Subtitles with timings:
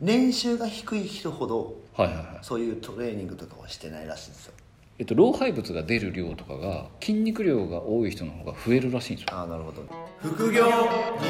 [0.00, 2.26] 年収が低い人ほどはいはいはい。
[2.42, 4.52] そういうトレーニングとかはしてないらしいんですよ。
[4.98, 9.38] えっと老廃物が出る量とかが筋肉量が多い人の方が増えるらしいんですよ。
[9.38, 9.82] ああなるほど。
[10.20, 10.64] 副業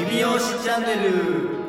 [0.09, 1.67] リビオシチャンネル。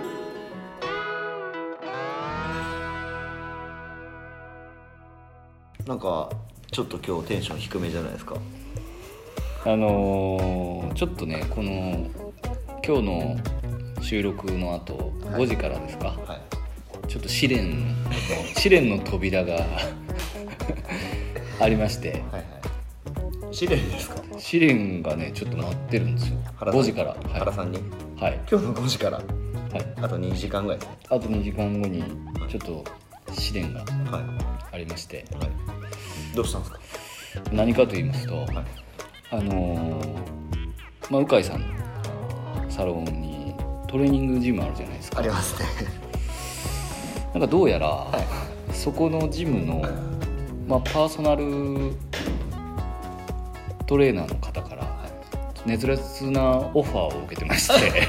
[5.86, 6.30] なんか
[6.70, 8.36] ちょっと今日テンション低めじゃないですか。
[9.64, 12.08] あのーちょっとねこの
[12.84, 13.36] 今日の
[14.02, 15.42] 収録の後はい。
[15.44, 16.47] 5時からですか、はい
[17.08, 17.94] ちょっと試練の
[18.56, 19.56] 試練の扉が
[21.60, 22.10] ありまして。
[22.10, 22.42] はいはい。
[23.50, 24.22] 試練ですか？
[24.38, 26.36] 試練がねちょっと待ってるんですよ。
[26.56, 26.80] 原さん。
[26.80, 27.16] 5時から。
[27.32, 27.78] 原さんに？
[28.20, 29.16] はい、はい今日の5時から？
[29.18, 29.26] はい、
[30.02, 30.96] あと2時間ぐらいですね。
[31.08, 32.02] あと2時間後に
[32.48, 32.84] ちょっと
[33.32, 33.84] 試練がは
[34.20, 34.22] い。
[34.74, 35.24] ありまして。
[35.40, 35.50] はい。
[36.36, 36.78] どうしたんですか？
[37.52, 38.48] 何かと言いますと、はい。
[39.30, 40.18] あのー
[41.10, 41.66] まあ鵜飼さんの
[42.68, 43.54] サロンに
[43.86, 45.20] トレーニングジムあるじゃないですか。
[45.20, 46.07] ありますね
[47.32, 48.06] なんかどうやら、
[48.72, 49.82] そこのジムの、
[50.66, 51.92] まあ、パーソナル
[53.86, 55.08] トレーナーの方から
[55.66, 58.08] 熱烈なオファーを受けてまして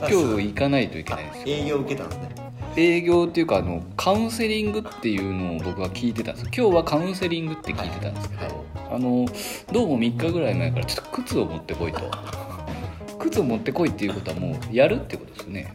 [0.08, 1.44] 今日行かないといけないんですよ。
[1.46, 2.28] 営業受けたんですね。
[2.76, 6.46] 営業っていうかあのカウンセリングっていうのを僕は聞いてたんです。
[6.46, 8.54] 今日はカウンセリングって聞いてたんですけど、はい。
[8.96, 9.26] あの
[9.70, 12.00] どうも3日ぐらい前からちょっと靴を持ってこいと。
[13.18, 15.74] 靴を持ってこいっていうことはもうやるってことですよね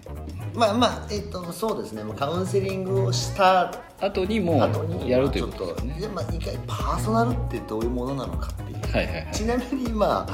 [0.58, 2.02] まあまあえっとそうですね。
[2.18, 4.58] カウンセリングをした後にも
[5.06, 6.02] やるというまあことですよね。
[6.02, 8.80] でまあ一回パーソナルってどういうものなのかっていう。
[8.82, 10.34] はいはいはいちなみにまあ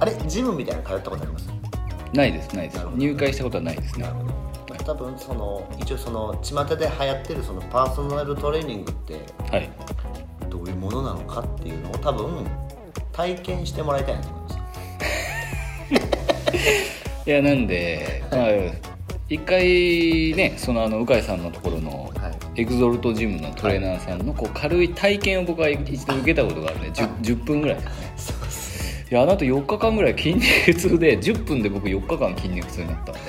[0.00, 1.48] あれジムみたいなの通ったことあります？
[2.12, 2.84] ないですないです。
[2.96, 4.10] 入会したことはないですね。
[4.84, 9.70] 多分その一応その巷で流行ってるそのパーソナルトレーニングってはい。
[10.50, 12.46] どういうものなのかっていうのを多分
[13.12, 14.58] 体験してもらいたいなと思います
[17.28, 18.97] いやなんで、まあ、
[19.28, 22.60] 一回ねそのあの鵜飼さんのところのはい。
[22.62, 28.12] エグゾルトジムのトレーナーさんのこう軽い体験を僕は一度受けたことがあるんで 10, 10分ぐらいですね。
[28.16, 33.20] そうですいやあの後4日間ぐらい筋肉痛で10分で僕4日間筋肉痛になったんで。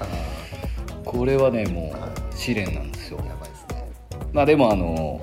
[0.00, 0.06] あ
[1.04, 3.18] これはねもう試練なんですよ。
[3.18, 3.92] ーやばいですね。
[4.32, 5.20] まあでもあの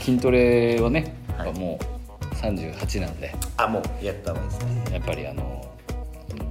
[0.00, 1.46] 筋トレはねはい。
[1.46, 3.34] やっぱもう38なんで。
[3.58, 4.84] あもうやった方がいいですね。
[4.92, 5.70] やっぱりあの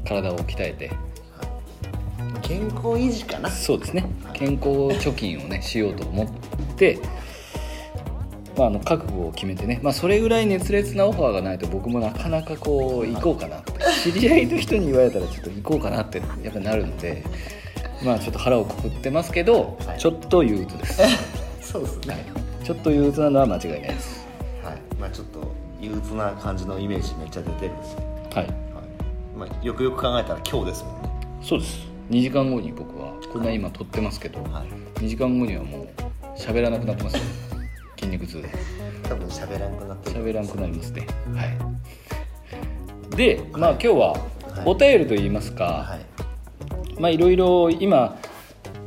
[0.08, 0.92] 体を鍛えて
[2.42, 3.50] 健康維持かな。
[3.50, 4.06] そうですね。
[4.34, 6.28] 健康貯金をね しようと思っ
[6.76, 7.00] て、
[8.58, 17.24] まあ、あの覚悟を決めてね、まあ、それぐらい熱烈なオファーがないと僕もなかなかこう行こうかなって知り合いの人に言われたらちょっと行こうかなってやっぱなるので
[18.04, 20.00] まあちょっと腹をくくってますけど、はい。
[20.00, 21.02] ちょっと憂鬱です、
[21.62, 22.26] そうですね。
[22.64, 24.26] ちょっと憂鬱なのは間違いないです。
[24.64, 24.78] はい。
[25.00, 25.40] まあちょっと
[25.80, 28.00] 憂鬱な感じのイメージめっちゃ出てるんですよ、
[28.34, 28.46] はい。
[28.46, 28.54] はい。
[29.38, 31.10] まあ、よくよく考えたら今日ですもんね。
[31.42, 35.00] そうです2時間後に僕はこんな今撮ってますけど、はい。
[35.00, 35.88] 2時間後にはもう
[36.38, 37.24] 喋らなくなってますよ。
[37.98, 38.50] 筋肉痛で。
[39.04, 40.26] 多分喋らんくなってる。
[40.26, 41.08] 喋らんくなりますね。
[41.36, 41.46] は
[43.12, 43.16] い。
[43.16, 44.64] でまあ今日ははい。
[44.66, 47.00] お便りといいますか、はい。
[47.00, 48.18] まあいろいろ今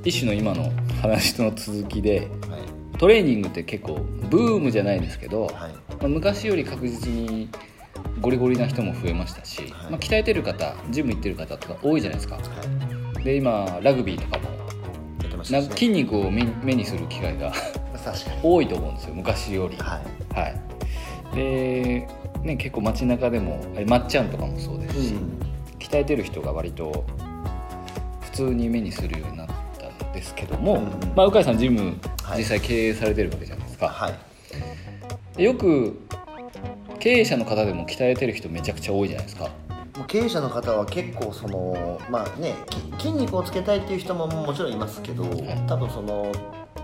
[0.05, 0.71] 一種の今の
[1.01, 2.99] 話の続きではい。
[2.99, 3.95] トレーニングって結構
[4.31, 5.53] ブームじゃないですけど、はい。
[5.53, 5.71] ま
[6.05, 7.49] あ、昔より確実に
[8.21, 9.71] ゴリゴリな人も増えましたし、はい。
[9.91, 12.37] まあ、鍛えてる方ジム行ってる方とか多いじゃないですか。
[12.37, 12.45] はい
[13.25, 14.45] で今ラグビーとかも
[15.23, 15.53] やってましたし。
[15.53, 17.51] ねなんか筋肉を目目にする機会が
[18.05, 18.41] 確かに。
[18.43, 19.77] 多いと思うんですよ昔より。
[19.79, 20.01] は
[20.35, 20.39] い。
[20.39, 20.61] はい。
[21.35, 22.07] で、
[22.43, 25.15] ね、結構街中でもまっちゃんとかもそうですし、
[25.79, 27.05] 鍛えてる人が割と
[28.21, 29.47] 普通に目にするようになっ
[29.79, 30.83] たんですけども、うん。
[31.17, 32.39] まあ、鵜飼さんジムはい。
[32.39, 34.15] 実際経営されてるわけじゃないですか、はい。
[35.37, 35.99] でよく
[37.01, 39.51] 経営者の方でも鍛えてる人めちゃくちゃ多いじゃないですか
[40.09, 42.55] 経営者の方は結構そのまあね
[42.99, 45.25] き筋肉をつけたいっていう人ももちろんいますけど、
[45.69, 46.33] 多分その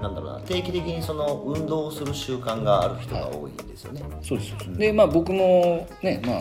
[0.01, 6.39] なんだろうな定期的にその運動をする習慣がある人が多いんですよね、そうですでまあ僕もねまあ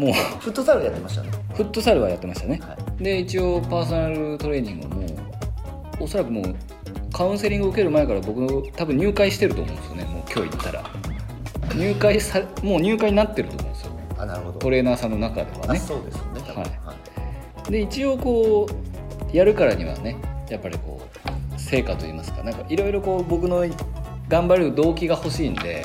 [0.00, 0.12] もう。
[0.40, 1.30] フットサルやってましたね。
[1.54, 5.06] フットサルはやってましたね、はで一応パーソナルトレーニングはも
[6.00, 6.54] うおそらくもう
[7.12, 10.04] カウンセリングを受ける前から僕多分入会してると思うんですよね。
[10.04, 10.84] もう今日行ったら。
[11.74, 13.92] 入会さもう入会になってると思うんですよ
[14.24, 14.58] あなるほど。
[14.58, 16.56] トレーナーさんの中ではあねそうですよねはい。
[16.56, 16.94] は
[17.68, 17.72] い。
[17.72, 18.66] で一応こ
[19.32, 20.16] うやるからにはね
[20.50, 21.00] やっぱりこ
[21.56, 23.64] う成果といいますかなんかいろいろこう僕の
[24.28, 25.84] 頑張る動機が欲しいんで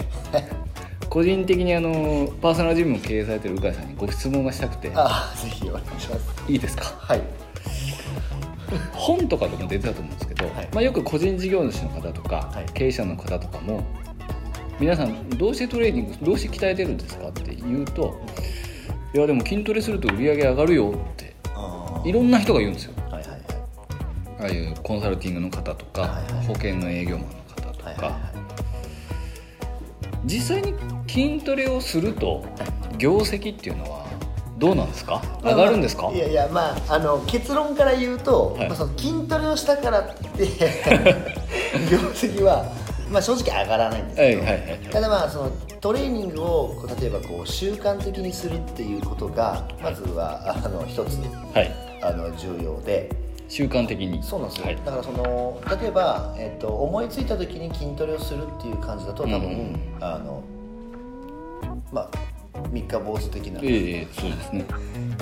[1.10, 4.92] 個人的にあのパーソナルジムを経営されてる鵜飼さんにご質問がしたくて。
[4.94, 6.44] あぜひお願いします。
[6.48, 6.84] いいですか？
[7.00, 7.22] はい。
[8.94, 10.70] 本とかでも出てたと思うんですけど、はい。
[10.74, 12.66] まあ、よく個人事業主の方とか、はい。
[12.74, 13.84] 経営者の方とかも
[14.80, 18.20] 皆さんどうしてトレーニングどうして鍛えてるんですかって言うと
[19.14, 22.94] いやでも筋トレすると売り上げ上がるよってあいろんな人が言うんですよ。
[23.10, 23.40] はいはいはい。
[24.40, 28.22] ああいうコンサルティングの方とか、はいはい保険の営業マンの方とか、はいはいはい。
[30.26, 30.74] 実際に
[31.08, 32.46] 筋トレをすると
[32.98, 34.06] 業績っていうのは
[34.60, 35.22] どうなんですか？
[35.44, 38.68] 上がるんですか、いやいやまああの結論から言うと、はい。
[38.70, 40.46] まあ、その筋トレをしたからって
[41.92, 42.66] 業績は、
[43.12, 45.52] まあ、正直上がらないんですけど、はいはいはいただまあその
[45.82, 51.18] トレーニングを例えばこう習慣的にするっていうことがまずはあの一つ
[51.54, 51.72] はい。
[52.02, 53.10] あの重要で。
[53.48, 54.22] 習慣的に。
[54.22, 54.76] そうなんですよ、はい。
[54.78, 59.80] だからその例えば、えっと、思いついた時に筋トレをするっていう感じだと多分、うん。
[60.00, 60.44] あの
[61.92, 62.10] まあ
[62.72, 64.66] 三日坊主的なええそうですね。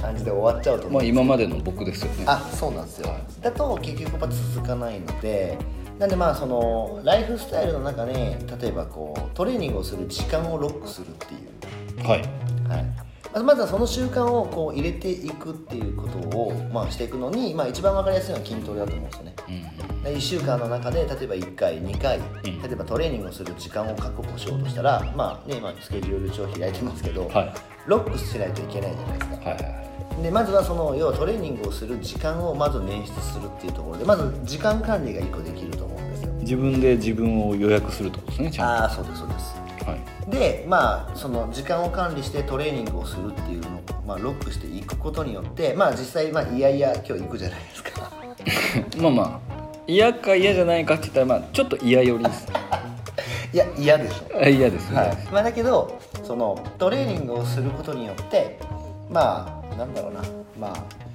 [0.02, 2.24] 感じで終わっちゃうと思まあうんです今までの僕ですよね。
[2.28, 3.16] あそうなんですよ。
[3.42, 5.58] だと結局やっぱ続かないので
[6.00, 12.08] なんでまあそのライフスタイルの中で例えばこうトレーニングをする時間をロックするっていう。
[12.08, 12.22] はい。
[12.70, 12.86] はい、
[13.34, 19.36] まずまずはその習慣をこう入れていくっていうことを、まあ、していくのに、まあ、一番分かりやすいのは筋トレだと思うんですよね。
[19.50, 22.22] うんで1週間の中で例えば1回2回、ん。
[22.44, 27.54] 例えばトレーニングをする時間を確保しようとしたらまあね今スケジュール帳開いてますけど、はい。
[27.88, 29.50] ロックしないといけないじゃないですか。
[29.50, 29.88] はい
[30.22, 35.77] でまずはその要はトレーニングをする時間をまず捻出するっていうところでまず時間管理が1個できる
[36.48, 39.56] 自分で自分を予約するってことですねちゃんああそうですそうです。
[39.80, 40.32] とはい。
[40.32, 48.10] でまあその時間を管理してトレーニングをするっていうのを、まあ、ロックしていくことによってまあ実際まあいやいや今日行くじゃないですか。
[48.98, 49.40] まあまあ
[49.88, 52.48] 嫌か嫌じゃないかって言ったらまあちょっと嫌寄りです。
[53.52, 54.24] いや嫌でしょ。
[54.42, 55.18] あ嫌ですね、はい。
[55.34, 58.58] まあ、だけどそのトレーニングをすることによって
[59.10, 60.22] まあなんだろうな。
[60.58, 61.07] まあ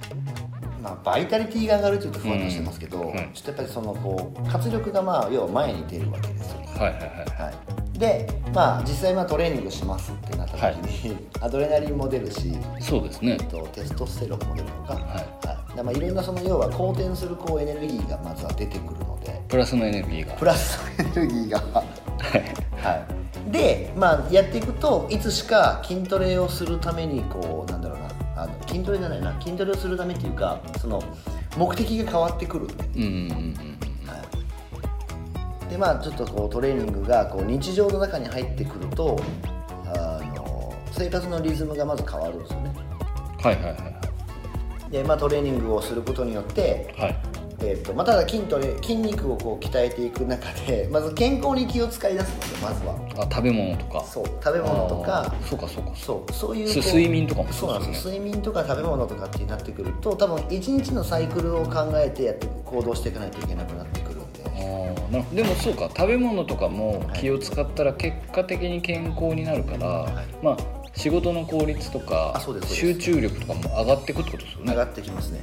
[0.83, 6.99] まあ、バイタリティが上がるというとふわっとしてますけど、うんはいちょっとやっぱりそのこう活力がまあ要は前に出るわけですよ、はいはいはい。
[6.99, 7.53] は
[7.95, 13.37] い、でまあ実際まあトレーニングしますってなった時に、アドレナリンも出るし、そうですね。
[13.39, 15.03] えっと、テストステロンも出るのか、はい。
[15.03, 15.75] はい。
[15.75, 20.33] でまあ、いろんなその要は好転するこうエネルギーがまずは出てくるのでプラスのエネルギーが。
[20.33, 21.59] プラスのエネルギーが。
[21.61, 21.83] は
[22.95, 23.51] い。
[23.51, 28.02] でまあやっていくといつしか筋トレをするためにこうなんだろうな
[28.43, 31.01] あの筋トレじゃないな筋トレをするためっていうかその
[31.57, 32.65] 目的が変わってくる。
[32.65, 34.07] んで,、うんうんうん。
[34.07, 34.23] は
[35.67, 39.19] い、でまあちょっとこうトレーニングがこう日常の中に入ってくると
[39.85, 42.73] あの生活のリズムがまず変わるんですよね。
[42.77, 42.93] うん
[43.43, 44.91] はいはいはい。
[44.91, 47.15] で、まあ、トレーニングをすることによってはい
[47.65, 52.95] えーとまあ、ただ筋トレ筋肉をこう鍛えていく中で まず健康に気を使い出すんですよまずは。
[53.17, 54.03] あ食べ物とか。
[54.03, 55.33] そう食べ物とか。
[55.49, 55.91] そうかそうか。
[55.95, 64.43] そうそういう睡眠とかもそうなんですす睡眠とか食べ物とかってなってくると多分一日のサイクルを考えてやって行動していかないといけなくなってくるんで。
[65.19, 70.07] あでもそうか食べ物とかも気を使ったら結果的に健康になるから、
[70.41, 70.57] まあ
[70.95, 74.71] 仕事の効率とか集中力とかも上がっていくってことですよね。
[74.73, 75.41] 上がってきますね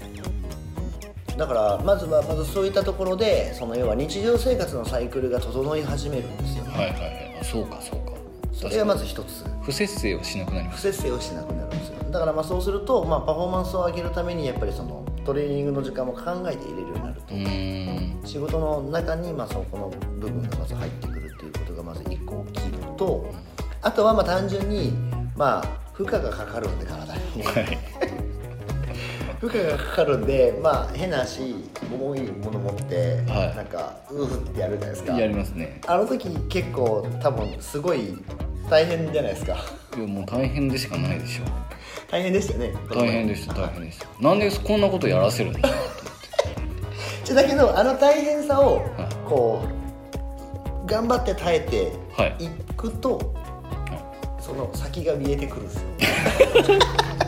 [1.40, 7.38] だからまずはまずそういったところでその要は日常生活のサイクルが整い始めるんですよ、はいはいはい。
[7.40, 8.12] あそうかそうか。
[8.52, 9.46] それがまず一つ。
[9.62, 12.10] 不節制をしなくなりま不す節制をしなくなるんですよ。
[12.10, 19.88] だからまあそうすると、まあ、パフォーマンスを上げるためにやっぱりそのトレーニングの時間も考えて入れるようになると、仕事の中にまあそこの
[20.18, 23.32] 部分がまず入ってくるっていうことがまず一個起きると
[23.80, 24.92] あとはまあ単純に
[25.34, 27.42] まあ負荷がかかるんで体に。
[27.42, 27.99] はい
[29.40, 31.54] 負荷がかかるんでまあ変な話
[31.90, 33.56] 重いもの持って、はい。
[33.56, 35.18] なんかうーってやるじゃないですか。
[35.18, 35.80] やりますね。
[35.86, 38.18] あの時結構多分すごい
[38.68, 39.56] 大変じゃないですか。
[39.96, 41.44] いやもう大変でしかないでしょ。
[42.10, 44.06] 大変でしたよね大変でした大変でした。
[44.20, 45.60] なんでこんなことやらせるの？
[45.60, 45.80] かなと
[47.24, 49.28] じゃだけどあの大変さをはい。
[49.28, 49.64] こ
[50.84, 52.44] う頑張って耐えてはい。
[52.44, 53.34] いくと、
[54.40, 55.82] その先が見えてくるんですよ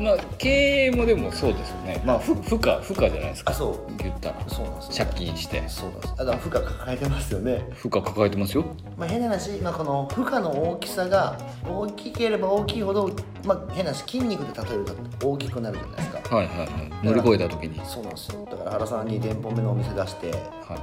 [0.00, 0.48] まあ経
[0.86, 2.02] 営もでもそうですよね。
[2.04, 3.52] まあふ負荷負荷じゃないですか。
[3.52, 3.78] あそう。
[4.02, 4.36] 言ったら。
[4.48, 5.06] そうなんですよ。
[5.06, 5.62] 借金して。
[5.68, 6.14] そうなんです。
[6.18, 7.68] あだから負荷抱えてますよね。
[7.74, 8.64] 負荷抱えてますよ。
[8.96, 11.38] まあ、変な話、まあ、この負荷の大きさが
[11.68, 13.10] 大きければ大きいほど、
[13.44, 14.84] まあ、変な話筋肉で例える
[15.18, 16.36] と大きくなるじゃないですか。
[16.36, 16.68] はいはいはい。
[17.06, 17.80] 乗り越えた時に。
[17.84, 18.46] そうなんですよ。
[18.50, 20.78] だから原さんに店舗目のお店出しては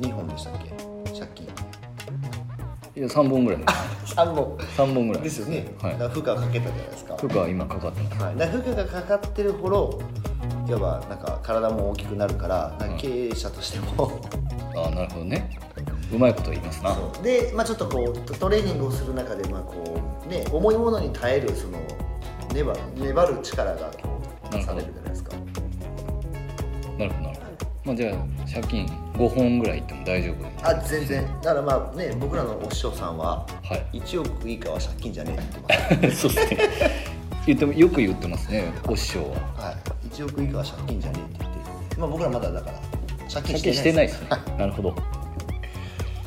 [0.00, 0.70] 2本でしたっけ？
[1.18, 1.48] 借金
[2.98, 3.60] いいや3本ぐらい。
[3.60, 4.56] 3本。
[4.56, 5.22] 3本ぐらい。
[5.22, 5.94] ですよね、はい。
[6.08, 7.16] 負荷かけたじゃないですか。
[7.16, 10.00] 負荷は今かかってますはい、負荷がかかってるほど
[10.68, 14.20] いわばなんか体も大きくなるから経営者としても、
[14.74, 15.48] ああなるほどね。
[16.12, 16.96] うまいこと言いますな。
[17.22, 21.78] で、まあ、ちょっとこうトトレーニングをする中で、まあこうね、重いものに耐えるその
[22.52, 24.72] 粘る粘る力がこうなるほど。
[24.72, 25.36] されるじゃないですか。
[26.98, 27.66] なるほどなるほど。
[27.84, 30.46] まあじゃあ借金5本ぐらいいっても大丈夫。
[30.62, 31.26] あ全然。
[31.42, 33.98] だからまあね僕らのお師匠さんははい。
[33.98, 36.58] 1億以下は借金じゃねえって言って そうですね。
[37.46, 39.36] 言ってもよく言ってますねお師匠は。
[39.40, 41.52] ます、はい、1億以下は借金じゃねえって言っ
[41.88, 41.96] て。
[41.98, 42.78] まあ僕らまだだから
[43.32, 44.22] 借金してないです。
[44.56, 44.94] なるほど。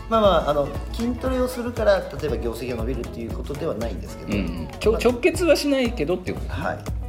[0.10, 4.98] まあまああの筋トレをするから例えば業績が伸びるっていうことではないんですけど、うんうん。
[5.00, 7.01] 直結はしないけどっていうことはい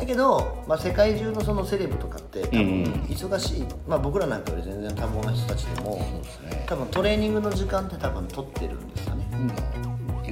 [0.00, 2.92] だけど、まあ、世界中のそのセレブとかって多分うんうん。
[3.02, 6.64] 忙しい、まあ、僕らなんかより全然多忙な人たちでもね。
[6.66, 9.28] 多分トレーニングの時間って多分取ってるんですよね。
[9.32, 9.52] 今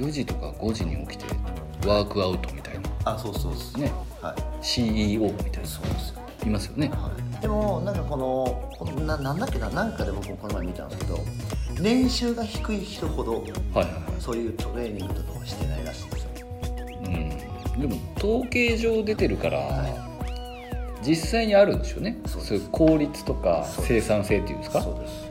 [0.07, 1.35] 4時とか5時に起きて
[1.87, 2.89] ワークアウトみたいな。
[3.05, 3.91] あそうそうですね。
[4.21, 4.65] はい。
[4.65, 5.67] CEO みたいな。
[5.67, 6.21] そうですよ。
[6.45, 6.87] いますよね。
[6.89, 9.69] はい、でもなんかこのこのななんだっけな？
[9.69, 11.19] なんかで僕もこの前見たんですけど
[11.81, 13.93] 年収が低い人ほどはいはいはい。
[14.19, 15.78] そういうトレーニングとかはしてない
[17.79, 20.09] でも統計上出てるから、は
[21.01, 22.17] 実際にあるんでしょうね。
[22.25, 24.81] そういう効率とか生産性っていうんですか？
[24.81, 25.29] そうです。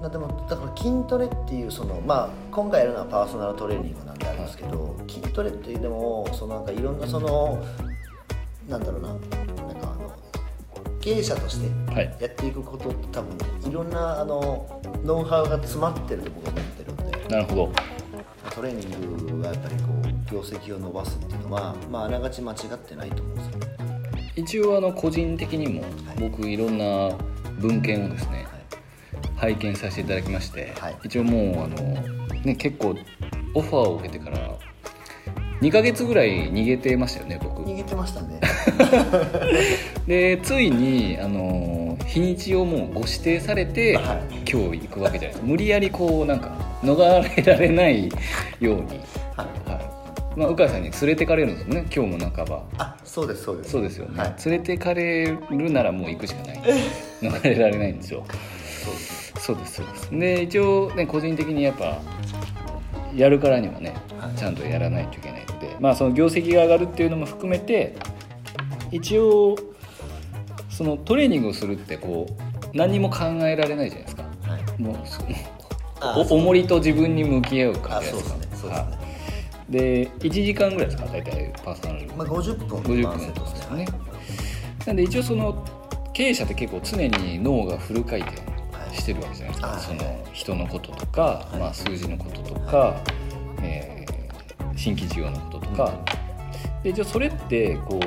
[0.00, 7.64] まあでもだから筋トレっていうそのまあ今回やるのはパーソナルトレーニングなんであるんですけど、筋トレっていうでもそのなんかいろんなその
[8.68, 9.28] なんだろうななんか
[9.82, 10.12] あの
[11.00, 12.16] 経営者としてはい。
[12.20, 17.72] やっていくことって多分いろんなあのノウハウが詰まってると僕は思ってるんでなるほど。
[18.54, 23.52] トレーニングがやっぱりこう業績を伸ばすっていうのは、まあ、あながち間違ってないと思うんですよ、
[24.36, 25.84] 一応あの個人的にも
[26.18, 27.16] 僕いろんな
[27.58, 28.44] 文献をですね
[29.36, 30.96] 拝見させていただきまして、はい。
[31.04, 31.76] 一応もうあの、
[32.44, 32.96] ね、結構
[33.54, 34.38] オファーを受けてから
[35.60, 37.62] 2ヶ月ぐらい逃げてましたよね僕。
[37.62, 38.40] 逃げてましたね。
[40.06, 44.50] でついにあの日にちをもうご指定されて、はい。
[44.50, 45.46] 今日行くわけじゃないですか。
[45.46, 48.12] 無理やりこうなんか逃れられないよ
[48.60, 49.23] うに、はいはい
[50.36, 52.62] まあ、鵜飼さんに連れてかれるんですよね今日も半ば。
[52.78, 53.70] あそうですそうです。
[53.70, 54.34] そうですよね、はい。
[54.44, 56.60] 連れてかれるならもう行くしかない。
[57.22, 58.24] 逃れられないんですよ。
[59.38, 59.74] そうです。
[59.74, 60.10] そうです。
[60.10, 62.00] で一応ね個人的にやっぱ
[63.14, 64.34] やるからにはね、はい。
[64.36, 67.94] ちゃんとやらないといけないのでまあその業績が上がるっていうのも含めて
[68.90, 69.56] 一応
[70.68, 74.22] そのトレーニングをするってこう何にも考えられないじゃないですか。
[74.42, 74.82] はい。
[74.82, 75.28] もうその
[76.00, 78.36] あお重りと自分に向き合う感あじですか。
[78.36, 78.48] ね。
[78.56, 79.03] そうですね、はい
[79.74, 82.06] で1時間ぐらいですか大体パーソナル。
[82.16, 83.84] まあ、50分50分ワンセットですよね。
[83.84, 83.92] ね
[84.86, 85.64] なんで一応その
[86.12, 88.36] 経営者って結構常に脳がフル回転
[88.94, 89.80] してるわけじゃないですか、はい。
[89.80, 91.56] その人のこととか、い。
[91.56, 93.02] まあ、数字のこととか、
[93.62, 94.14] えー
[94.76, 96.04] 新規事業のこととか、
[96.82, 98.06] で一応それってこう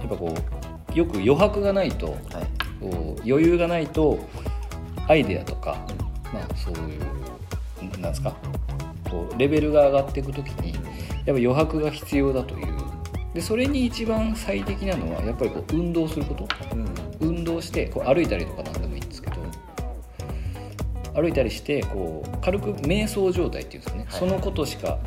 [0.00, 0.34] やっぱこ
[0.94, 2.18] うよく余白がないとはい。
[2.80, 4.18] こう余裕がないと
[5.06, 5.78] アイデアとか、
[6.32, 8.34] まあ、そういうなんですか？
[9.10, 10.72] こうレベルが上がっていく時に
[11.26, 12.66] やっぱ余白が必要だという。
[13.34, 16.48] でそれに一番最適なのはやっぱりこう運動すること。
[16.74, 19.36] うん運動してこう歩いたりとかなんでもいいんですけど
[21.14, 24.18] 歩いたりしてこう軽く瞑想状態っていうんですかね、はい。
[24.18, 24.98] そのことしか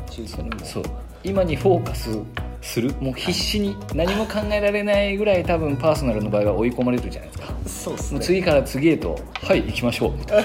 [0.64, 0.84] そう。
[1.24, 2.18] 今にフォーカス
[2.62, 2.94] する。
[3.00, 7.54] もう必死に何も考えられないぐらい多分パーソナルの場合は追い込まれるじゃないですか。
[7.66, 8.18] そうですね。
[8.18, 10.44] もう次から次へと「はい行きましょう」みたい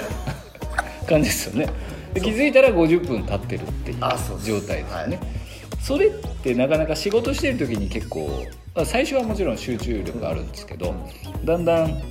[1.06, 1.68] 感じですよね。
[2.12, 4.48] で気づいたら50分経ってるっていうあそうです。
[4.48, 5.41] 状態ですよね、はい
[5.82, 6.10] それっ
[6.42, 10.94] てなかなか仕事してる時に結構まあ最初はもちろん集中力があるんですけど、
[11.44, 12.02] だんだん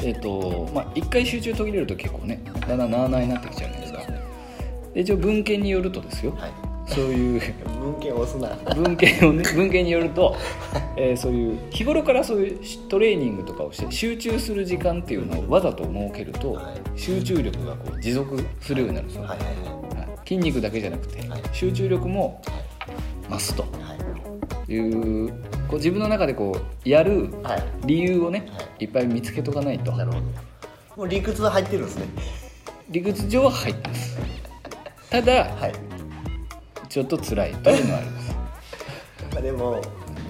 [0.00, 4.02] えっ、とまあ一回集中途切れると結構ねだんだんなあなあになってきちゃうじゃないですか。
[4.94, 6.52] で一応文献によるとですよ、はい。
[6.86, 7.40] そういう
[7.80, 8.74] 文献押すな。
[8.74, 10.36] 文献をね文献によると、
[10.96, 12.58] えーそういう日頃からそういう
[12.88, 17.00] トレーニングとかをして集中する時間っていうのをわざと設けると、はい。
[17.00, 19.83] 集中力がこう持続するようになるんですよ、はいはいはい
[20.24, 21.42] 筋肉だけじゃなくて、はい。
[21.52, 22.42] 集中力も
[23.30, 23.62] 増すと。
[23.62, 23.68] は
[24.68, 24.72] い。
[24.72, 25.28] いう
[25.68, 27.62] こう自分の中でこうやるはい。
[27.86, 28.86] 理由をね、、はい。
[28.86, 29.92] っぱい見つけとかないと。
[29.92, 30.24] なるほど。
[30.96, 32.06] もう理屈は入ってるんですね。
[32.88, 34.18] 理屈上は入ってます。
[35.10, 35.72] ただはい。
[36.88, 37.54] ちょっと辛い。
[37.56, 38.36] というのはあります。
[39.32, 39.82] まあでも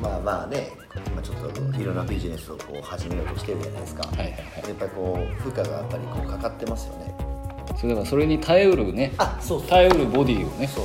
[0.02, 0.70] まあまあね
[1.06, 4.40] 今ちょっといろんなビジネスをこう始めようとしてるじゃないですか、はいはいはい。
[4.68, 7.14] やっぱりこう負荷がやっぱりこうかかってますよね
[7.76, 9.12] それだからそれに耐えうるね。
[9.18, 9.68] あそうそう。
[9.68, 10.66] 耐えうるボディをね。
[10.68, 10.84] そう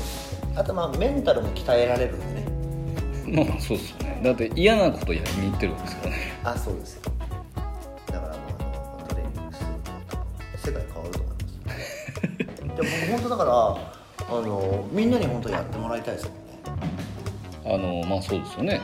[0.55, 2.15] あとまあメンタルも鍛えられる。
[2.17, 4.22] んでねまあそうですよね。
[4.24, 6.17] だって嫌なことやりに行ってるんですからね。
[6.43, 7.01] あそうですよ。
[8.08, 10.25] だからもうあのトレーニングすると多分
[10.58, 11.34] 世界変わると思い
[11.65, 12.39] ます。
[12.58, 14.00] でも僕本当だから
[14.38, 16.38] あのみんなに本当にやってもらいたいですもんね
[17.65, 18.81] あのまあそうですよね。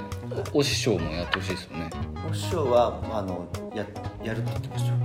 [0.54, 1.90] おお師匠もやってほしいですよね。
[2.30, 3.86] お師匠はあのや
[4.24, 4.96] やるって言ってましたよ。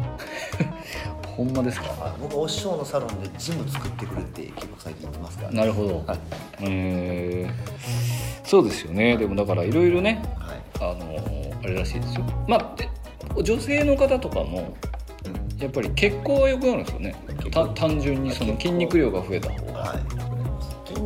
[1.36, 1.86] ほんまですか？
[2.00, 6.18] あ僕お師匠のサロンでジム作ってくれって結構最近言ってますから、なるほど、はい。
[6.62, 7.46] え。
[7.48, 9.16] ーそうですよね。
[9.16, 10.60] でもだからいろいろねはい。
[10.80, 11.16] あの
[11.62, 12.24] あれらしいですよ。
[12.48, 12.88] まあで
[13.42, 14.74] 女性の方とかも
[15.24, 15.58] うん。
[15.60, 17.14] やっぱり血行は良くなるんですよね。
[17.52, 19.78] た単純にその筋肉量が増えた方が。
[19.80, 19.98] はい。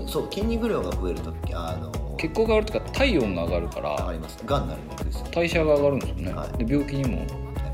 [0.07, 4.39] そう筋肉量が増えるときあの血行が上がるとか体温が上がるか上がらります。
[4.45, 5.27] がんになりにくいですよ。
[5.33, 6.65] 代謝が上がるんですよね、はい。
[6.65, 7.25] で病気にもな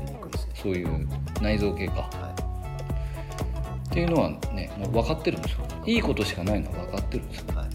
[0.05, 1.07] りにくいそういう
[1.41, 1.93] 内臓系か。
[1.93, 2.35] は
[3.89, 5.59] っていうのはねもう分かってるんですよ。
[5.85, 7.45] いいことしかないのは分かってるんですよ。
[7.53, 7.67] いはい。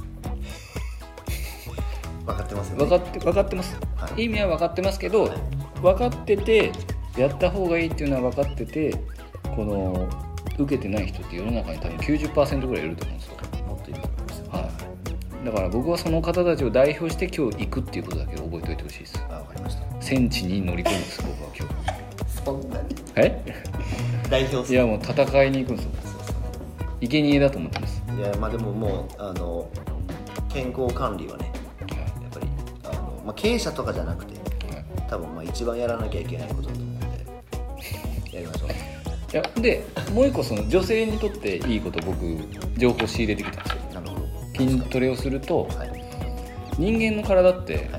[2.24, 2.84] 分かってますよね。
[2.86, 4.24] 分かって分かってます、はい。
[4.24, 5.38] 意味は分かってますけど、はい。
[5.82, 6.72] 分かってて
[7.16, 8.94] やった方がいいっていうのは分かってて
[9.54, 10.08] この
[10.58, 13.36] 受けてない人って世の中に多分90%ぐらいいると思うんですよ、
[15.44, 19.24] だから僕はその方たちを代表して今日行くっていうことだけ覚えておいてほしいです。
[19.30, 19.82] あ分かりました。
[20.00, 21.68] 戦地に乗り込むんです僕は今
[22.44, 22.94] そんなに？
[22.94, 23.44] 日え？
[24.30, 24.78] 代表する？
[24.78, 25.90] いやもう戦いに行くんですよ。
[27.00, 29.68] 生贄だと思ってます、いやまあでももうあの
[30.48, 31.52] 健康管理はね
[31.90, 32.46] はやっぱり
[32.84, 34.38] あの、まあ、経営者とかじゃなくてい
[34.74, 34.84] はい。
[35.08, 37.06] 多分まあ一番やらなきゃいけないことだと思うんで
[38.36, 38.70] やりましょう。
[39.32, 42.16] いやでもう一個その女性にとっていいこと僕
[42.78, 43.75] 情報仕入れてきたんです
[44.56, 45.90] 筋トレをするとはい、
[46.78, 47.98] 人間の体っては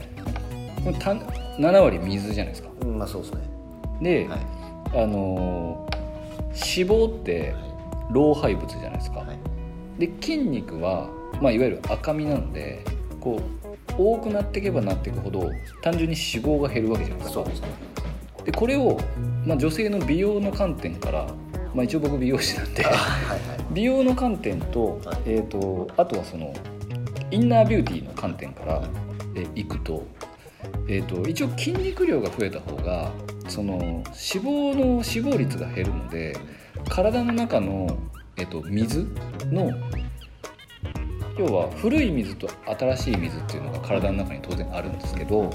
[0.91, 0.95] い。
[0.99, 2.69] た7割水じゃないですか。
[2.81, 3.41] うん、まあそうですね。
[4.01, 4.39] で、はい。
[5.03, 5.97] あのー
[6.57, 7.53] 脂肪って
[8.11, 9.37] 老廃物じゃないですか、はい。
[9.99, 11.09] で筋肉は、
[11.41, 12.83] まあ、いわゆる赤身なので
[13.19, 15.49] こう多くなっていけばなっていくほど
[15.81, 17.43] 単純に脂肪が減るわけじゃないですか。
[17.43, 17.67] そうですね。
[18.45, 18.97] でこれを、
[19.45, 21.27] まあ、女性の美容の観点から、
[21.77, 22.83] まあ、一応僕美容師なんで。
[22.83, 23.39] あはいはい。
[23.71, 25.17] 美容の観点と,、はい。
[25.27, 26.51] えー、とあとはその
[27.29, 28.89] インナービューティーの観点から、
[29.35, 30.03] えーいくと,、
[30.87, 33.11] えー、と一応筋肉量が増えた方が
[33.47, 36.35] その脂肪の死亡率が減るので
[36.89, 37.95] 体の中の、
[38.37, 39.07] えー、と水
[39.51, 39.69] の
[41.37, 45.51] 要は古い水と新しい水っていうのが体の中に当然あるんですけど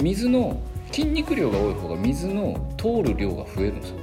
[0.00, 3.99] 水の筋肉量が多い方が水の通る量が増えるんですよ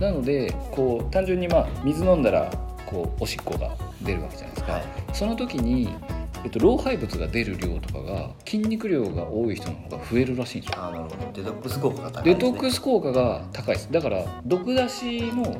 [0.00, 2.50] なのでこう単純にまあ水飲んだら
[2.84, 4.82] こうおしっこが出るわけじゃないですか、はい。
[5.12, 5.88] その時に、
[6.44, 10.84] えっと、老廃物が出る量とかが筋肉量が多い人の方が増えるらしいんですよ。
[10.84, 11.16] あなるほど。
[11.32, 13.92] デトックス効果が高いデです、ね、トックス効果が高いです。
[13.92, 15.56] だから毒出しの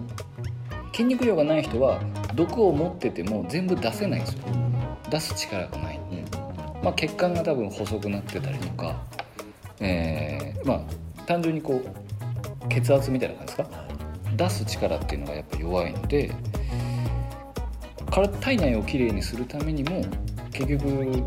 [0.92, 2.00] 筋肉量がない人は
[2.34, 4.44] 毒を持ってても全部出せないんですよ。
[5.10, 5.99] 出す力がない。
[5.99, 6.10] ん。
[6.10, 6.25] で、
[6.82, 9.02] まあ、血管が多分細くなってたりとか、
[9.80, 10.80] えーまあ
[11.26, 13.85] 単純にこう血圧みたいな感じですか？
[14.36, 16.30] 出す力っていうのがやっぱ弱いので
[18.10, 20.02] 体体内をきれいにするためにも
[20.52, 21.22] 結局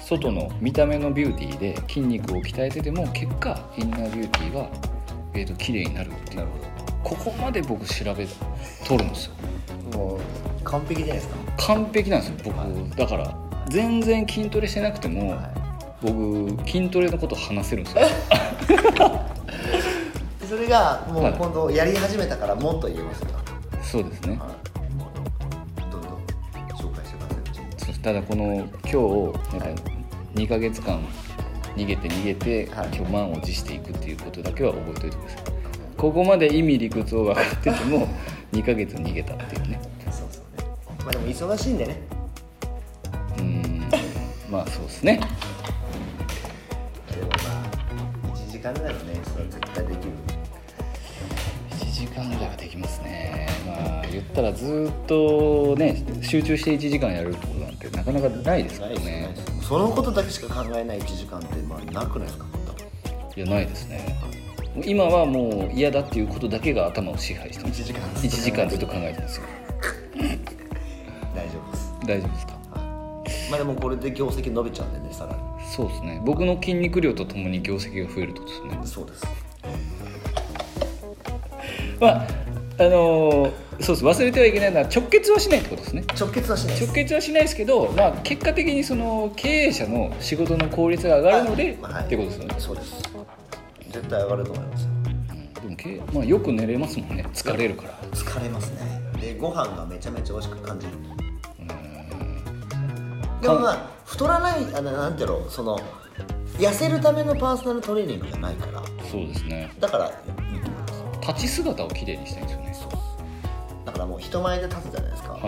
[0.00, 4.68] 外の見た目のビューティーで筋肉を鍛えてても結果インナービューティーは、
[5.34, 6.46] えー、と綺麗になるっていう。
[7.02, 8.26] ここまで僕調べ
[8.86, 9.32] とるんですよ。
[9.92, 10.20] もう
[10.64, 11.66] 完璧じゃないですか？
[11.74, 12.96] 完璧なんですよ僕。
[12.96, 13.36] だから
[13.68, 15.50] 全然筋トレしてなくても、は
[16.00, 18.02] 僕筋トレのこと話せるんですよ。
[18.04, 18.08] い
[20.54, 21.32] それがもうはい。
[21.34, 23.28] 今度やり始めたからもっと言えますよ、
[23.82, 24.38] そうですね。
[24.38, 24.54] は
[25.78, 26.12] い、どんどん
[26.78, 27.94] 紹介してください。
[27.94, 29.82] ただこの今日なんか
[30.36, 31.00] 2ヶ月間
[31.76, 32.88] 逃げて逃げて、はい。
[32.94, 35.42] 今日満を持していくっていうことだけは覚えておいてください。
[35.96, 38.06] ここまで意味理屈を分かってても
[38.54, 39.80] 2ヶ月逃げたっていうね。
[40.08, 40.42] そうそう。
[40.62, 40.68] ね
[41.04, 41.96] まあでも忙しいんでね。
[43.38, 43.90] うーん。
[44.48, 45.20] まあそうですね。
[47.10, 47.34] でもま
[48.32, 50.12] あ1時間ぐらいのねそれは絶対できる。
[50.28, 50.43] 1
[51.94, 53.46] 時間ぐらいはできますね。
[53.66, 59.04] まあ言ったらずっとね集中して1時間やるってことなんてなかなかないですからね。
[59.04, 59.34] ね。
[59.62, 62.46] そのことだけしか考えない1時間ってまあなくないですか？
[63.36, 64.16] いやないですね。
[64.84, 67.82] 今はもう嫌だっていうことだけが頭を支配してます。
[67.82, 69.44] 1時間1時間ずっと考えてるんですよ。
[71.34, 71.94] 大丈夫です。
[72.06, 72.54] 大丈夫ですか？
[73.50, 75.38] まあでもこれで業績伸びちゃうんでねさらに。
[75.70, 76.20] そうですね。
[76.24, 78.78] 僕の筋肉量とともに業績が増えるとですね。
[78.84, 79.24] そうです
[82.00, 82.26] まあ
[82.78, 86.04] あのーそうです忘れてはいけないのは直結はしないってことですね。
[86.18, 86.84] 直結はしないです。
[86.86, 92.06] 直結はしないですけど、まあ、結果的にその経営者の仕事の効率が上がるので、はい。
[92.06, 93.02] ってことですよね、そうです。
[93.90, 94.84] 絶対上がると思います。
[94.84, 94.90] よ
[95.64, 97.26] うん、でもまあ、よく寝れますもんね。
[97.32, 97.98] 疲れるから。
[98.12, 99.00] 疲れますね。
[99.20, 100.92] でご飯がめちゃめちゃ美味しく感じる。
[103.40, 105.78] でもまあ太らないあのなんていうのその
[106.58, 108.82] 痩せるためのパーソナルトレーニングじゃないから。
[109.10, 109.72] そうですね。
[109.80, 110.12] だから
[111.26, 112.74] 立ち姿をきれいにしたいんですよね。
[112.74, 112.90] そう
[113.86, 115.44] だからもう人前で立つじゃないですか,、はい。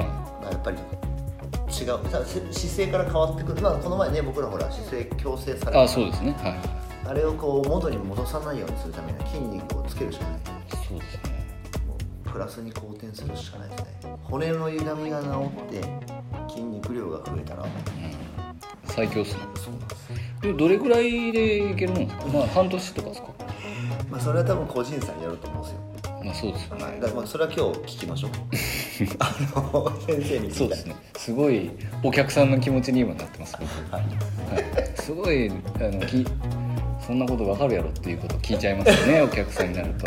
[0.53, 2.11] やっぱり違う。
[2.11, 3.61] さ姿勢から変わってくる。
[3.63, 5.83] まあこの前ね僕らほら姿勢矯正された。
[5.83, 6.33] あそうですね。
[6.33, 7.09] はい。
[7.09, 10.41] あれをこう元に戻さないようにするためには筋肉をつけるしかない。
[10.71, 11.47] そうですね。
[11.87, 11.95] も
[12.27, 14.17] うプラスに好転するしかないですね。
[14.25, 15.83] 骨の歪みが治って
[16.49, 17.65] 筋肉量が増えたら。
[18.85, 19.41] 最強っすね。
[19.57, 23.29] そうなんですどれぐらいでいけるもんですかまあ半年とかですか？
[24.11, 25.81] まあそれは多分個人差によると思うんですよ。
[26.25, 26.85] まあそうですよね。
[26.85, 28.31] はい、だからまあそれは今日聞きましょう。
[29.19, 30.97] あの先生にそうですね。
[31.17, 31.71] すごい
[32.03, 33.95] お客さんの気持ちに今なってます僕。
[33.95, 34.03] はい。
[34.03, 36.27] はい、すごいあのき
[37.07, 40.07] そんなこと分かるやろっていうことを聞いちゃいますよね お客さんになると。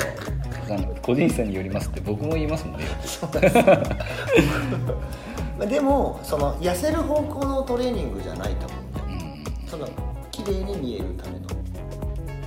[1.02, 2.86] 個人差によりますって僕も言いますもんね。
[2.86, 2.92] よ
[5.58, 8.76] まあ でもその痩せる方向のトレーニングじゃないと思
[9.08, 9.68] うんでくうん。
[9.68, 9.88] その
[10.32, 11.48] 綺麗に見えるための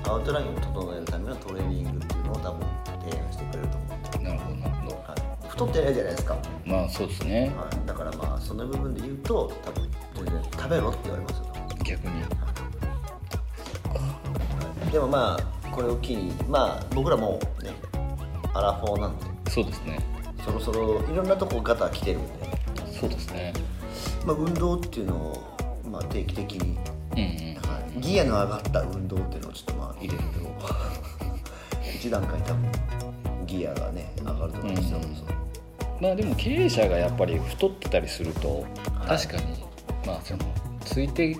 [0.04, 1.21] アウトラインを整えるための
[1.52, 2.66] トレーニングっていうのを多分
[3.04, 4.96] 提案してくれると思うんで、なるほどなるほど。
[4.96, 7.52] はい、太ってないじゃないですか、はまあそうですね。
[7.84, 11.52] い、だからまあその部分で言うと多分全然食べろって言われますよ。
[11.84, 12.22] 逆に。
[14.90, 17.70] でもまあこれを機にまあ僕らもね
[18.54, 19.50] アラフォーなんで。
[19.50, 19.98] そうですね。
[20.44, 22.32] そろそろいろんなとこガタ来てるんで、
[22.98, 23.52] そうですね。
[24.24, 26.78] まあ、運動っていうのを、まあ、定期的に、
[27.12, 27.70] うんうん。
[27.70, 30.40] はい、ギアの上がった運動っていうのをちょっとまあ入れると
[32.02, 36.02] 一段階多分ギアがね上がると思うんですよ、うん。
[36.02, 38.66] まあでも経営者がやっぱり太ってたりすると
[38.98, 39.18] はい。
[39.18, 39.64] 確かに
[40.04, 40.40] まあその
[40.84, 41.36] ついて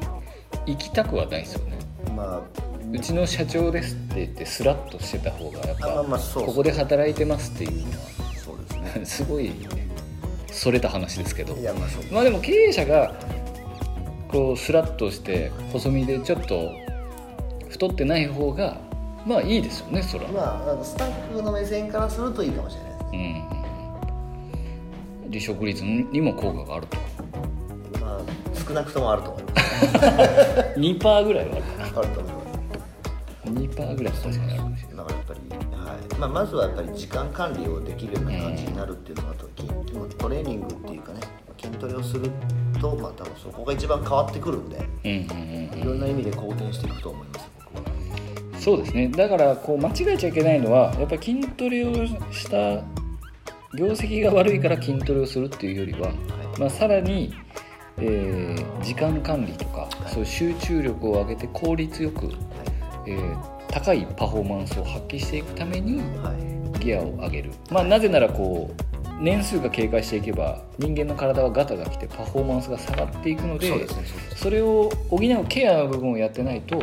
[0.66, 1.78] いきたくはないですよね。
[2.16, 2.40] まあ
[2.92, 7.92] うちの社長ですって言ってスラッとしてた方がやっぱあまあまあそうここで働いてますっていうの
[8.36, 9.00] そうですね。
[9.00, 9.50] は すごい
[10.46, 11.56] それた話ですけど。
[11.56, 13.12] いやまあそうまあでも経営者が
[14.28, 16.70] こうスラッとして細身でちょっと
[17.68, 18.91] 太ってない方が
[19.26, 23.10] まあいいですよねそら、まああのスタッフの目線からするといいかもしれないです。
[23.12, 23.48] ね
[25.24, 25.30] うん。
[25.30, 26.96] 離職率にも効果があると。
[28.00, 28.20] まあ
[28.66, 29.64] 少なくともあると思います。
[30.78, 31.84] 2%ぐらいはあるかな。
[31.84, 33.50] あると思います。
[33.50, 34.96] 2%ぐらいは確かにあるかもしれない。
[34.96, 35.40] だからやっぱり、
[35.76, 36.18] はい。
[36.18, 39.68] まあ、まずはやっぱり時間管理をできるような感じになるっていうのがあと筋
[40.16, 41.20] トレーニングっていうかね
[41.60, 42.30] 筋トレをする
[42.80, 47.51] とまあ多分そこが一番変わってくるんでうんうんうんいろんな意味で好転していくと思います
[48.62, 49.08] そうですね。
[49.08, 52.84] だからこう間違えちゃいけないのはやっぱり筋トレをした
[53.76, 56.12] 業績が悪いから筋トレをするっていうよりは、
[56.58, 57.34] まあ、さらに、
[57.98, 62.30] えー時間管理とかそういう集中力を上げて効率よく、
[63.06, 66.78] えー高いパフォーマンスを発揮していくためにはい。
[66.78, 74.04] ギアを上げる、まあ、なぜならこう年数が経過していけば人間の体はガタが来てパフォーマンスが下がっていくのでそうですね
[74.36, 76.80] それを補うケアの部分をやってないと、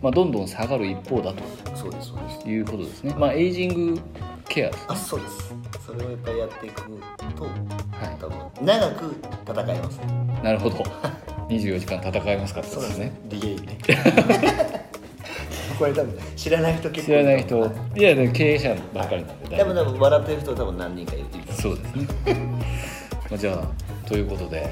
[0.00, 1.32] まあ、どんどん下がる一方だ
[1.74, 2.42] そうですそうです。
[2.42, 4.00] ということですね、まあ、エイジング
[4.48, 5.54] ケアですあそうです。
[5.84, 6.82] それをやっぱりやっていく
[7.36, 8.16] とはい。
[8.20, 10.40] 多分長く戦えますね。
[10.42, 10.76] なるほど。
[11.48, 13.12] 24時間戦いますかってことですね。
[13.28, 13.78] リゲね。
[15.78, 17.60] これ多分知らない人結構知らない人。
[17.60, 22.06] はいいやでも経営者ばっかりなんで多分多分笑ってる人多分何人かいるそうですね。
[23.30, 24.68] まあじゃあということで。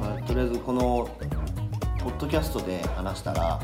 [0.00, 1.08] まあ、とりあえずこの
[2.08, 3.60] ポッドキャストで話したら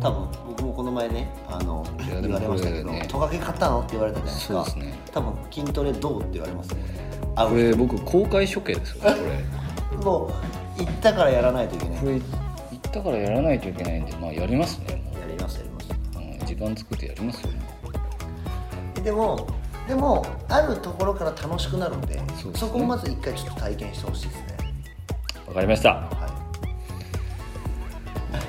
[0.00, 4.54] 多分僕もこの前ねあの言われましたけどね「トカゲ買ったの?」って言われたじゃないですか。
[4.54, 4.98] そうですね。
[5.12, 6.20] 多分筋トレどう？
[6.20, 6.82] って言われますね。
[7.36, 9.44] あこれ僕公開処刑ですよね
[10.02, 11.94] こ もう行ったからやらないといけない。
[11.94, 15.88] れこれ行ったからやらないといけないんでまあやりますねもやりますやります。
[16.16, 17.52] う、うん、時間作ってやりますよ。
[17.52, 17.60] ね
[19.04, 19.46] でも
[19.86, 22.20] でもあるところから楽しくなるんで
[22.56, 24.44] そこをまず一回ちょっと体験してほしいですね。
[25.46, 25.90] わかりました。
[25.94, 26.27] は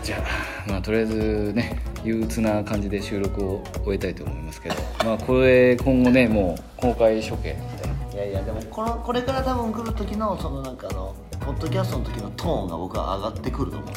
[0.09, 0.21] じゃあ
[0.67, 7.59] まあとりあえずね憂鬱な感じで収録を終えたいと思いますけどまあこれ今後ねもう公開処刑な
[7.93, 13.87] んでいいやいやでもこのこれから多分来る時のそのなんかあのポッドキャストの時のトーンが僕は上がってくると思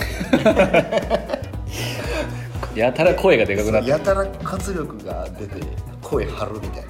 [2.75, 5.55] う やたら声がでかくなってやたら活力が出て
[6.03, 6.88] 声張るみたいな。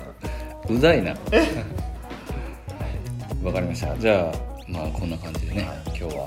[0.68, 1.12] うざいな。
[3.44, 3.96] わかりました。
[3.98, 6.26] じゃあまあこんな感じでね、今日は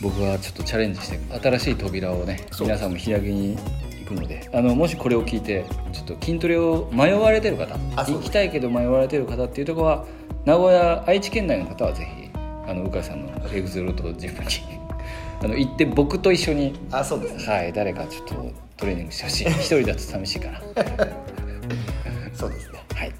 [0.00, 3.56] 僕はちょっとチャレンジして新しい扉をね皆さんも開きに
[4.00, 10.06] 行くのであのもしこれを聞いてちょっと筋トレを迷われてる方行きたいけど迷われてる方っていうところは
[10.46, 12.30] 名古屋愛知県内の方はぜひ
[12.66, 14.40] あの鵜飼さんのエグゼロとジムに
[15.42, 17.52] あの行って僕と一緒にあそうですね。
[17.52, 18.34] はい誰かちょっと
[18.76, 20.62] トレーニングしてほしい一人だと寂しいから
[22.34, 22.78] そうですね。
[22.94, 23.12] はい。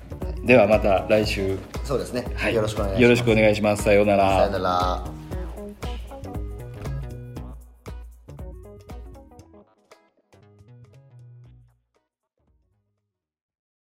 [0.45, 1.59] ではまた来週。
[1.85, 3.03] そうですね、はい、よろしくお願いします。
[3.03, 3.83] よろしくお願いします。
[3.83, 4.31] さようなら。
[4.31, 5.20] さよなら